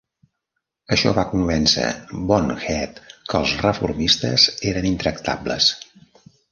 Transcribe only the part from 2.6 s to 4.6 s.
Head que els reformistes